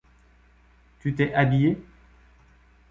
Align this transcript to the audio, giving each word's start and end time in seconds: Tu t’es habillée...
Tu 0.99 1.13
t’es 1.13 1.31
habillée... 1.35 1.77